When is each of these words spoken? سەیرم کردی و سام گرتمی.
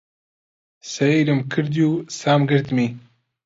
سەیرم 0.93 1.39
کردی 1.51 1.83
و 1.89 1.91
سام 2.19 2.41
گرتمی. 2.49 2.87